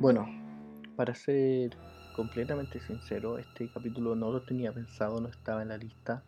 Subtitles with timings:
[0.00, 0.26] Bueno,
[0.96, 1.76] para ser
[2.12, 6.24] completamente sincero, este capítulo no lo tenía pensado, no estaba en la lista,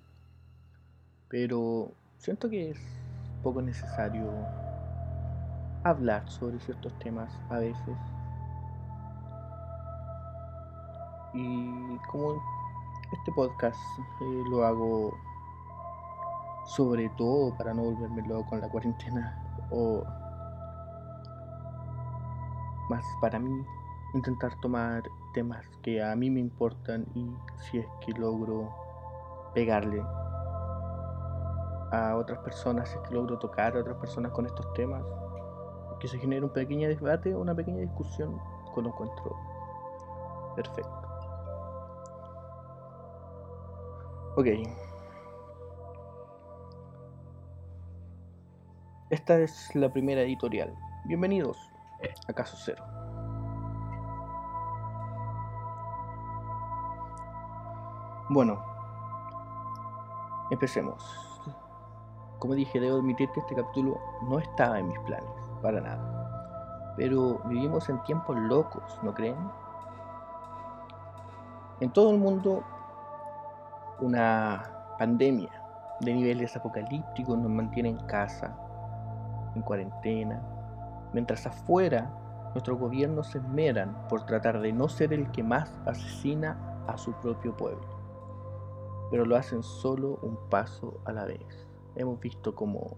[1.28, 2.78] pero siento que es
[3.42, 4.30] poco necesario
[5.82, 7.96] hablar sobre ciertos temas a veces.
[11.34, 12.40] Y como
[13.12, 13.78] este podcast
[14.20, 15.12] eh, lo hago
[16.66, 19.36] sobre todo para no volverme loco con la cuarentena
[19.70, 20.04] o
[22.88, 23.64] más para mí
[24.14, 25.02] intentar tomar
[25.34, 28.72] temas que a mí me importan y si es que logro
[29.54, 30.00] pegarle
[31.92, 35.02] a otras personas, si es que logro tocar a otras personas con estos temas,
[36.00, 38.38] que se genere un pequeño debate, una pequeña discusión,
[38.74, 39.36] con lo encuentro
[40.54, 41.02] perfecto.
[44.36, 44.46] Ok.
[49.08, 50.74] Esta es la primera editorial.
[51.04, 51.56] Bienvenidos
[52.28, 52.84] a Caso Cero.
[58.28, 58.60] Bueno,
[60.50, 61.02] empecemos.
[62.38, 65.30] Como dije, debo admitir que este capítulo no estaba en mis planes,
[65.62, 66.94] para nada.
[66.96, 69.36] Pero vivimos en tiempos locos, ¿no creen?
[71.80, 72.64] En todo el mundo,
[74.00, 74.62] una
[74.98, 75.50] pandemia
[76.00, 78.56] de niveles apocalípticos nos mantiene en casa,
[79.54, 80.42] en cuarentena,
[81.12, 82.10] mientras afuera
[82.52, 87.12] nuestros gobiernos se esmeran por tratar de no ser el que más asesina a su
[87.14, 87.86] propio pueblo.
[89.10, 91.66] Pero lo hacen solo un paso a la vez.
[91.94, 92.96] Hemos visto como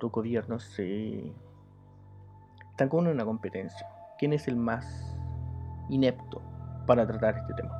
[0.00, 1.32] los gobiernos se
[2.70, 3.86] están con una competencia.
[4.18, 5.16] ¿Quién es el más
[5.88, 6.42] inepto
[6.86, 7.72] para tratar este tema?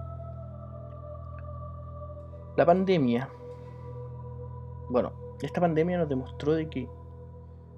[2.56, 3.28] La pandemia,
[4.88, 6.88] bueno, esta pandemia nos demostró de que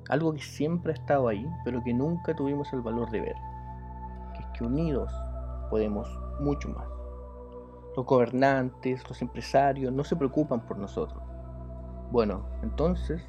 [0.08, 3.36] algo que siempre ha estado ahí, pero que nunca tuvimos el valor de ver,
[4.34, 5.12] que es que unidos
[5.70, 6.08] podemos
[6.40, 6.86] mucho más.
[7.96, 11.22] Los gobernantes, los empresarios no se preocupan por nosotros.
[12.10, 13.22] Bueno, entonces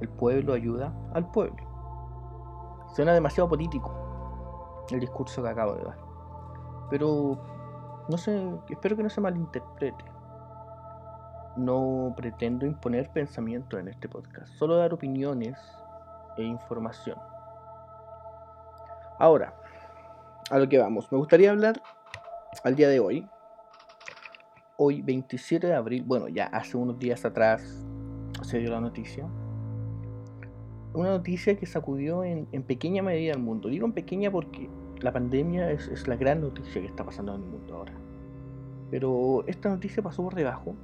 [0.00, 1.62] el pueblo ayuda al pueblo.
[2.94, 5.98] Suena demasiado político el discurso que acabo de dar.
[6.90, 7.38] Pero
[8.08, 10.04] no sé, espero que no se malinterprete.
[11.56, 15.58] No pretendo imponer pensamiento en este podcast, solo dar opiniones
[16.36, 17.18] e información.
[19.18, 19.54] Ahora,
[20.50, 21.10] a lo que vamos.
[21.12, 21.82] Me gustaría hablar
[22.64, 23.26] al día de hoy.
[24.76, 27.86] Hoy 27 de abril, bueno, ya hace unos días atrás
[28.42, 29.26] se dio la noticia.
[30.94, 33.68] Una noticia que sacudió en, pequeña medida al mundo.
[33.68, 34.68] Digo en pequeña porque
[35.00, 37.92] la pandemia es la gran noticia que está pasando en el mundo ahora.
[38.90, 40.74] Pero esta noticia pasó por debajo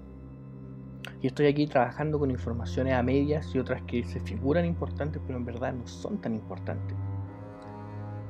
[1.20, 5.38] y estoy aquí trabajando con informaciones a medias y otras que se figuran importantes, pero
[5.38, 6.96] en verdad no son tan importantes.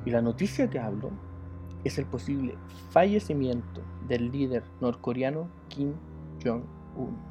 [0.05, 1.11] Y la noticia que hablo
[1.83, 2.57] es el posible
[2.89, 5.93] fallecimiento del líder norcoreano Kim
[6.43, 7.29] Jong-un.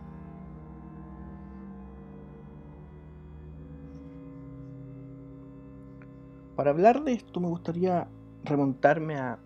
[6.55, 8.09] Para hablar de esto me gustaría
[8.45, 9.39] remontarme a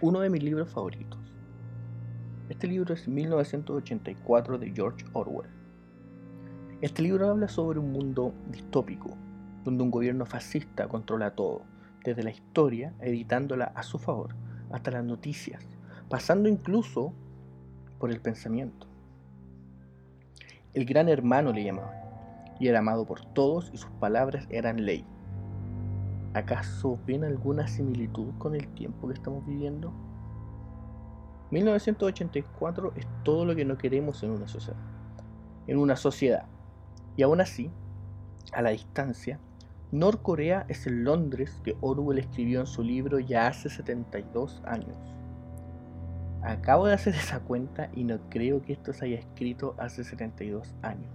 [0.00, 1.18] uno de mis libros favoritos,
[2.52, 5.48] este libro es 1984 de George Orwell.
[6.82, 9.16] Este libro habla sobre un mundo distópico,
[9.64, 11.62] donde un gobierno fascista controla todo,
[12.04, 14.34] desde la historia, editándola a su favor,
[14.70, 15.66] hasta las noticias,
[16.10, 17.14] pasando incluso
[17.98, 18.86] por el pensamiento.
[20.74, 21.96] El gran hermano le llamaban,
[22.60, 25.06] y era amado por todos y sus palabras eran ley.
[26.34, 30.11] ¿Acaso ven alguna similitud con el tiempo que estamos viviendo?
[31.52, 34.80] 1984 es todo lo que no queremos en una sociedad.
[35.66, 36.46] En una sociedad.
[37.14, 37.70] Y aún así,
[38.54, 39.38] a la distancia,
[39.90, 44.96] Norcorea es el Londres que Orwell escribió en su libro ya hace 72 años.
[46.42, 50.74] Acabo de hacer esa cuenta y no creo que esto se haya escrito hace 72
[50.80, 51.12] años.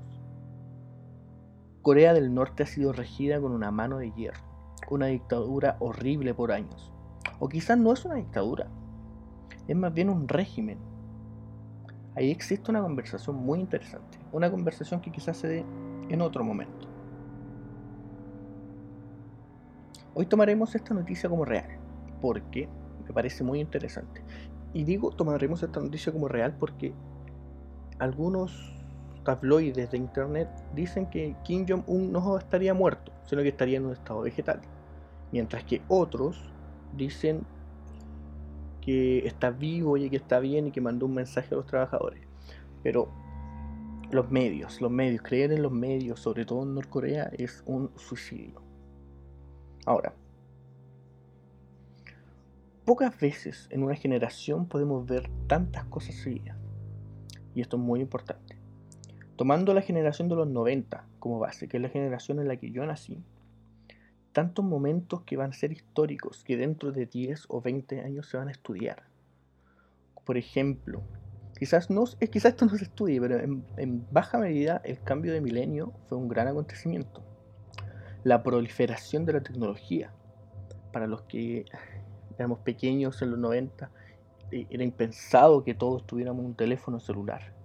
[1.81, 4.43] Corea del Norte ha sido regida con una mano de hierro,
[4.91, 6.91] una dictadura horrible por años.
[7.39, 8.67] O quizás no es una dictadura,
[9.67, 10.77] es más bien un régimen.
[12.15, 15.65] Ahí existe una conversación muy interesante, una conversación que quizás se dé
[16.09, 16.87] en otro momento.
[20.13, 21.77] Hoy tomaremos esta noticia como real,
[22.21, 22.67] porque
[23.05, 24.23] me parece muy interesante.
[24.73, 26.93] Y digo tomaremos esta noticia como real porque
[27.99, 28.73] algunos
[29.23, 33.93] tabloides de internet dicen que Kim Jong-un no estaría muerto, sino que estaría en un
[33.93, 34.61] estado vegetal.
[35.31, 36.51] Mientras que otros
[36.95, 37.45] dicen
[38.87, 42.21] que está vivo y que está bien y que mandó un mensaje a los trabajadores.
[42.83, 43.09] Pero
[44.11, 48.61] los medios, los medios, creer en los medios, sobre todo en Norcorea, es un suicidio.
[49.85, 50.13] Ahora,
[52.85, 56.55] pocas veces en una generación podemos ver tantas cosas seguidas.
[57.55, 58.57] Y esto es muy importante.
[59.35, 62.71] Tomando la generación de los 90 como base, que es la generación en la que
[62.71, 63.21] yo nací,
[64.37, 68.37] tantos momentos que van a ser históricos, que dentro de 10 o 20 años se
[68.37, 69.01] van a estudiar.
[70.27, 71.01] Por ejemplo,
[71.57, 75.41] quizás, no, quizás esto no se estudie, pero en, en baja medida el cambio de
[75.41, 77.23] milenio fue un gran acontecimiento.
[78.23, 80.13] La proliferación de la tecnología.
[80.93, 81.65] Para los que
[82.37, 83.89] éramos pequeños en los 90,
[84.51, 87.55] eh, era impensado que todos tuviéramos un teléfono celular.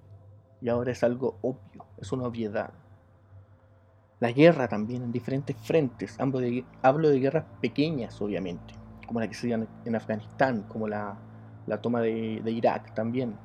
[0.62, 2.72] Y ahora es algo obvio, es una obviedad.
[4.22, 6.16] La guerra también en diferentes frentes.
[6.20, 6.38] Hablo
[7.08, 8.72] de, guerras pequeñas, obviamente,
[9.04, 11.18] como la que se dio en Afganistán, como la,
[11.80, 13.36] toma de, de, Irak también.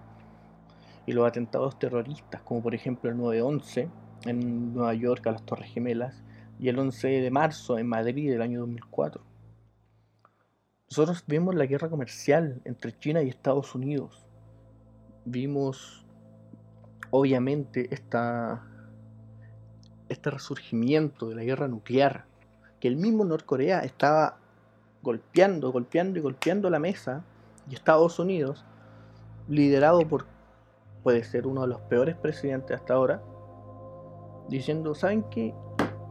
[1.07, 3.89] Y los atentados terroristas, como por ejemplo el 9-11
[4.25, 6.24] en Nueva York a las Torres Gemelas
[6.59, 9.24] y el 11 de marzo en Madrid del año 2004.
[10.91, 14.27] Nosotros vimos la guerra comercial entre China y Estados Unidos.
[15.25, 16.06] Vimos,
[17.09, 18.63] obviamente, esta
[20.09, 22.25] este resurgimiento de la guerra nuclear,
[22.80, 24.38] que el mismo Norcorea estaba
[25.01, 27.24] golpeando, golpeando y golpeando la mesa,
[27.69, 28.65] y Estados Unidos,
[29.48, 30.25] liderado por,
[31.04, 33.21] puede ser uno de los peores presidentes hasta ahora,
[34.50, 35.54] diciendo, ¿saben qué?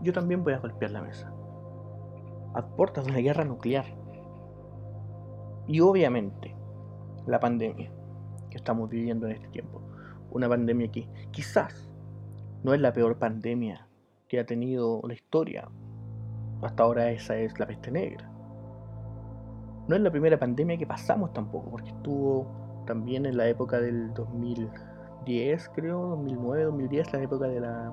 [0.03, 1.33] Yo también voy a golpear la mesa.
[2.55, 3.85] A de una guerra nuclear.
[5.67, 6.55] Y obviamente,
[7.27, 7.91] la pandemia
[8.51, 9.83] que estamos viviendo en este tiempo.
[10.31, 11.91] Una pandemia que quizás
[12.63, 13.86] no es la peor pandemia
[14.29, 15.69] que ha tenido la historia.
[16.63, 18.31] Hasta ahora esa es la peste negra.
[19.89, 22.47] No es la primera pandemia que pasamos tampoco, porque estuvo
[22.87, 27.93] también en la época del 2010, creo, 2009, 2010, la época de la,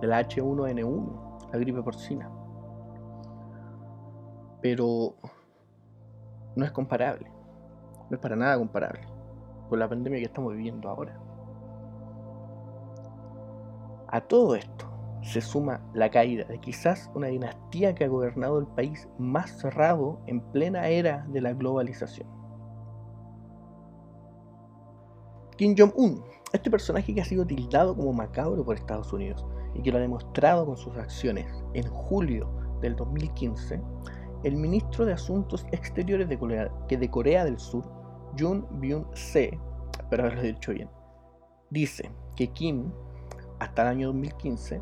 [0.00, 2.30] de la H1N1, la gripe porcina.
[4.60, 5.14] Pero
[6.56, 7.30] no es comparable,
[8.08, 9.06] no es para nada comparable
[9.68, 11.16] con la pandemia que estamos viviendo ahora.
[14.08, 14.89] A todo esto,
[15.22, 20.20] se suma la caída de quizás una dinastía que ha gobernado el país más cerrado
[20.26, 22.28] en plena era de la globalización.
[25.56, 29.44] Kim Jong-un, este personaje que ha sido tildado como macabro por Estados Unidos
[29.74, 32.50] y que lo ha demostrado con sus acciones en julio
[32.80, 33.80] del 2015,
[34.42, 37.84] el ministro de Asuntos Exteriores de Corea, que de Corea del Sur,
[38.38, 39.58] Jun Byung-se,
[39.98, 40.88] espero haberlo dicho bien,
[41.68, 42.90] dice que Kim,
[43.58, 44.80] hasta el año 2015,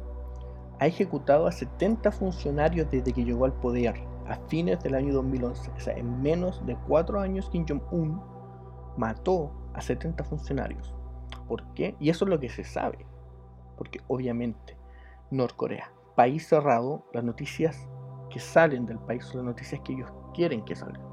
[0.80, 3.96] ha ejecutado a 70 funcionarios desde que llegó al poder
[4.26, 5.70] a fines del año 2011.
[5.70, 8.20] O sea, en menos de 4 años Kim Jong-un
[8.96, 10.94] mató a 70 funcionarios.
[11.48, 11.96] ¿Por qué?
[11.98, 13.06] Y eso es lo que se sabe.
[13.76, 14.76] Porque obviamente
[15.30, 17.88] Norcorea, país cerrado, las noticias
[18.30, 21.08] que salen del país son las noticias que ellos quieren que salgan.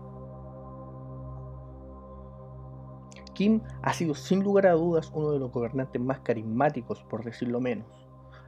[3.33, 7.59] Kim ha sido sin lugar a dudas uno de los gobernantes más carismáticos, por decirlo
[7.59, 8.04] menos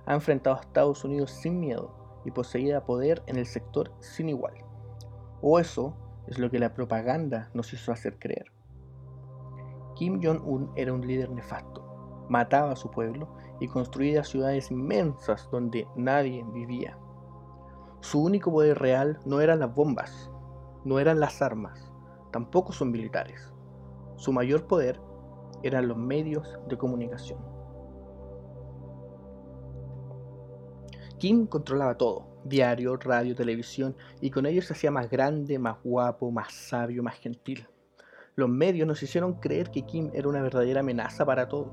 [0.08, 4.54] ha enfrentado a Estados Unidos sin miedo y poseía poder en el sector sin igual.
[5.42, 5.96] O eso
[6.28, 8.52] es lo que la propaganda nos hizo hacer creer.
[9.96, 13.28] Kim Jong-un era un líder nefasto, mataba a su pueblo
[13.60, 16.98] y construía ciudades inmensas donde nadie vivía.
[18.00, 20.32] Su único poder real no eran las bombas,
[20.86, 21.92] no eran las armas,
[22.32, 23.54] tampoco son militares.
[24.16, 25.02] Su mayor poder
[25.64, 27.57] eran los medios de comunicación.
[31.18, 36.30] Kim controlaba todo, diario, radio, televisión, y con ello se hacía más grande, más guapo,
[36.30, 37.68] más sabio, más gentil.
[38.36, 41.72] Los medios nos hicieron creer que Kim era una verdadera amenaza para todos,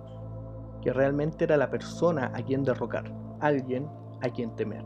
[0.82, 3.04] que realmente era la persona a quien derrocar,
[3.40, 3.86] alguien
[4.22, 4.84] a quien temer.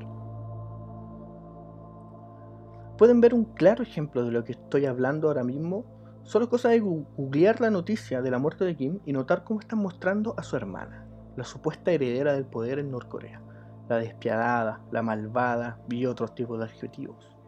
[2.97, 5.85] Pueden ver un claro ejemplo de lo que estoy hablando ahora mismo.
[6.25, 9.61] Solo es cosa de googlear la noticia de la muerte de Kim y notar cómo
[9.61, 13.41] están mostrando a su hermana, la supuesta heredera del poder en Norcorea
[13.89, 17.39] la despiadada, la malvada y otros tipos de adjetivos.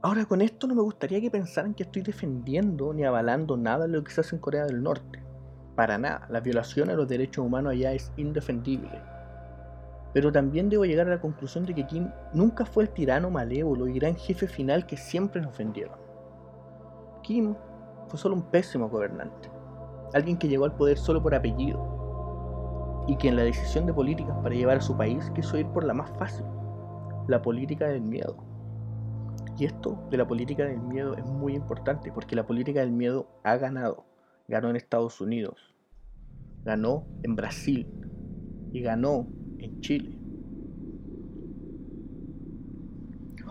[0.00, 3.92] Ahora con esto no me gustaría que pensaran que estoy defendiendo ni avalando nada de
[3.92, 5.22] lo que se hace en Corea del Norte.
[5.74, 9.02] Para nada, la violación a los derechos humanos allá es indefendible.
[10.14, 13.88] Pero también debo llegar a la conclusión de que Kim nunca fue el tirano malévolo
[13.88, 15.98] y gran jefe final que siempre nos vendieron.
[17.22, 17.54] Kim
[18.06, 19.50] fue solo un pésimo gobernante,
[20.14, 21.97] alguien que llegó al poder solo por apellido,
[23.08, 25.82] y que en la decisión de políticas para llevar a su país quiso ir por
[25.82, 26.44] la más fácil,
[27.26, 28.36] la política del miedo.
[29.58, 33.26] Y esto de la política del miedo es muy importante porque la política del miedo
[33.42, 34.04] ha ganado.
[34.46, 35.74] Ganó en Estados Unidos,
[36.64, 37.88] ganó en Brasil
[38.72, 39.26] y ganó
[39.58, 40.12] en Chile.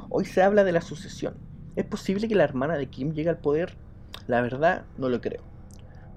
[0.10, 1.36] Hoy se habla de la sucesión
[1.78, 3.78] ¿Es posible que la hermana de Kim llegue al poder?
[4.26, 5.44] La verdad, no lo creo.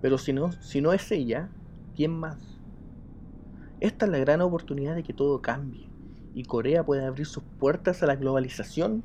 [0.01, 1.51] Pero si no, si no es ella,
[1.95, 2.50] ¿quién más?
[3.81, 5.89] Esta es la gran oportunidad de que todo cambie
[6.35, 9.03] y Corea pueda abrir sus puertas a la globalización.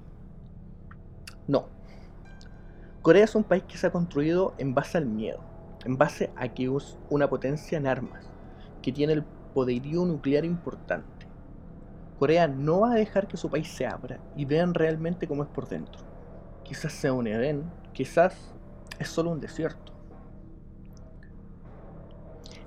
[1.47, 1.67] No.
[3.01, 5.39] Corea es un país que se ha construido en base al miedo,
[5.85, 8.25] en base a que es una potencia en armas,
[8.81, 11.25] que tiene el poderío nuclear importante.
[12.19, 15.49] Corea no va a dejar que su país se abra y vean realmente cómo es
[15.49, 16.01] por dentro.
[16.63, 17.63] Quizás sea un Edén,
[17.93, 18.53] quizás
[18.99, 19.94] es solo un desierto.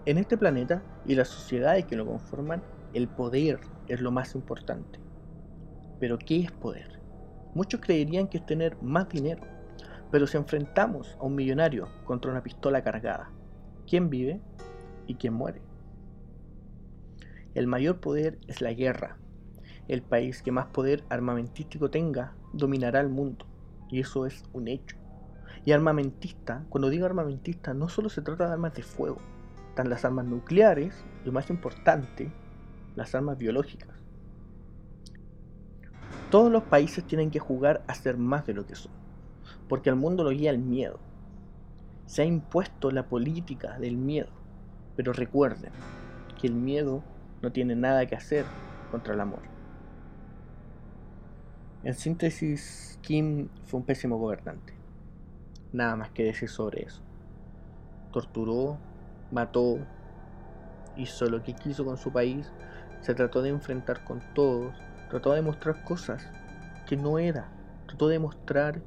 [0.09, 2.63] En este planeta y las sociedades que lo conforman,
[2.95, 4.99] el poder es lo más importante.
[6.01, 6.99] Pero ¿qué es poder?
[7.55, 9.43] Muchos creerían que es tener más dinero,
[10.11, 13.31] pero si enfrentamos a un millonario contra una pistola cargada,
[13.87, 14.41] ¿quién vive
[15.07, 15.61] y quién muere?
[17.55, 19.19] El mayor poder es la guerra.
[19.89, 23.45] El país que más poder armamentístico tenga dominará el mundo,
[23.91, 24.97] y eso es un hecho.
[25.67, 29.21] Y armamentista, cuando digo armamentista, no solo se trata de armas de fuego,
[29.79, 32.33] están las armas nucleares y, más importante,
[32.97, 33.97] las armas biológicas.
[36.33, 38.91] Todos los países tienen que jugar a ser más de lo que son,
[39.69, 40.99] porque al mundo lo guía el miedo.
[42.07, 44.31] Se ha impuesto la política del miedo,
[44.97, 45.71] pero recuerden
[46.41, 47.05] que el miedo
[47.41, 48.47] no tiene nada que hacer
[48.91, 49.43] contra el amor.
[51.85, 54.75] En síntesis, Kim fue un pésimo gobernante.
[55.73, 57.01] Nada más que decir sobre eso.
[58.11, 58.79] Torturó,
[59.31, 59.79] mató,
[60.97, 62.51] hizo lo que quiso con su país
[63.01, 64.75] se trató de enfrentar con todos,
[65.09, 66.27] trató de demostrar cosas
[66.87, 67.49] que no era,
[67.87, 68.81] trató de demostrar,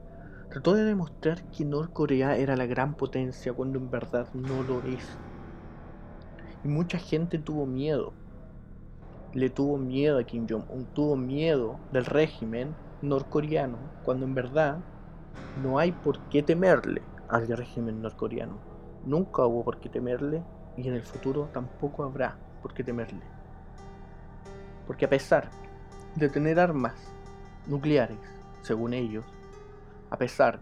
[0.49, 5.07] trató de demostrar que Norcorea era la gran potencia cuando en verdad no lo es.
[6.63, 8.13] Y mucha gente tuvo miedo,
[9.33, 14.77] le tuvo miedo a Kim Jong-un, tuvo miedo del régimen norcoreano, cuando en verdad
[15.63, 18.70] no hay por qué temerle al régimen norcoreano.
[19.05, 20.43] Nunca hubo por qué temerle
[20.77, 23.21] y en el futuro tampoco habrá por qué temerle.
[24.85, 25.49] Porque a pesar
[26.15, 27.13] de tener armas
[27.67, 28.19] nucleares,
[28.61, 29.25] según ellos,
[30.09, 30.61] a pesar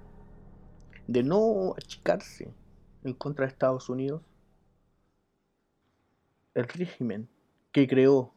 [1.08, 2.54] de no achicarse
[3.04, 4.22] en contra de Estados Unidos,
[6.54, 7.28] el régimen
[7.72, 8.32] que creó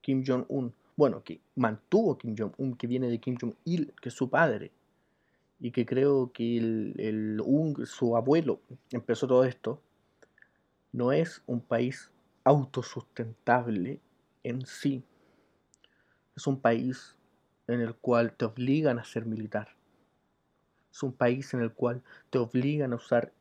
[0.00, 4.30] Kim Jong-un, bueno, que mantuvo Kim Jong-un, que viene de Kim Jong-il, que es su
[4.30, 4.72] padre,
[5.58, 7.42] y que creo que el,
[7.86, 8.60] su abuelo
[8.90, 9.80] empezó todo esto,
[10.92, 12.10] no es un país
[12.44, 14.00] autosustentable
[14.42, 15.02] en sí,
[16.36, 17.16] es un país
[17.66, 19.68] en el cual te obligan a ser militar.
[20.92, 23.32] Es un país en el cual te obligan a usar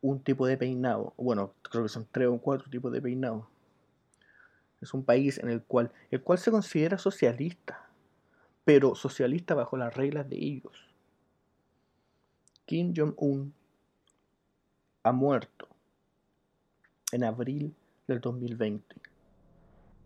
[0.00, 1.14] un tipo de peinado.
[1.16, 3.48] Bueno, creo que son tres o cuatro tipos de peinado.
[4.80, 7.88] Es un país en el cual, el cual se considera socialista,
[8.64, 10.93] pero socialista bajo las reglas de ellos.
[12.66, 13.52] Kim Jong-un
[15.02, 15.68] ha muerto
[17.12, 17.74] en abril
[18.06, 18.96] del 2020.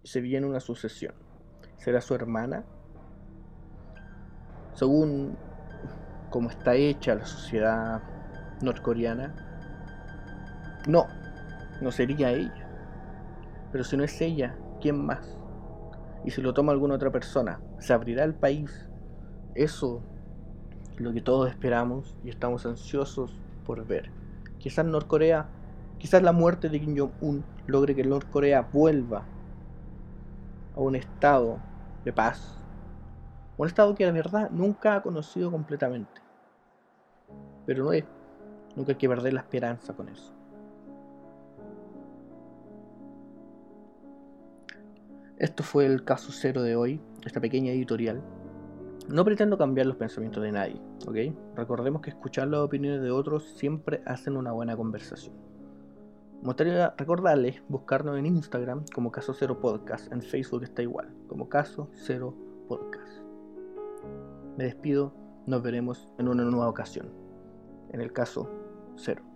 [0.05, 1.15] Se viene una sucesión
[1.79, 2.65] será su hermana.
[4.75, 5.37] Según
[6.31, 8.03] cómo está hecha la sociedad
[8.61, 9.35] norcoreana,
[10.87, 11.07] no,
[11.81, 12.69] no sería ella.
[13.73, 15.37] Pero si no es ella, ¿quién más?
[16.25, 18.89] Y si lo toma alguna otra persona, ¿se abrirá el país?
[19.55, 20.08] Eso es
[21.01, 24.11] lo que todos esperamos y estamos ansiosos por ver.
[24.59, 25.47] Quizás Norcorea,
[25.99, 29.25] quizás la muerte de Kim Jong-un logre que Norcorea vuelva
[30.75, 31.59] a un estado
[32.05, 32.59] de paz.
[33.57, 36.21] Un estado que la verdad nunca ha conocido completamente.
[37.67, 38.05] Pero no es.
[38.77, 40.33] Nunca hay que perder la esperanza con eso.
[45.39, 48.23] Esto fue el caso cero de hoy, esta pequeña editorial.
[49.09, 51.17] No pretendo cambiar los pensamientos de nadie, ¿ok?
[51.57, 55.35] Recordemos que escuchar las opiniones de otros siempre hacen una buena conversación.
[56.43, 61.49] Me gustaría recordarles buscarnos en Instagram como Caso Cero Podcast, en Facebook está igual, como
[61.49, 62.35] Caso Cero
[62.69, 63.23] Podcast.
[64.59, 65.15] Me despido,
[65.47, 67.11] nos veremos en una nueva ocasión,
[67.91, 68.51] en el caso
[68.97, 69.28] Cero.